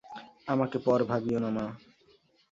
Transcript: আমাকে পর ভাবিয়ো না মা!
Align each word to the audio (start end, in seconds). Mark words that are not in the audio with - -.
আমাকে 0.47 0.77
পর 0.79 0.99
ভাবিয়ো 1.03 1.39
না 1.39 1.49
মা! 1.49 1.65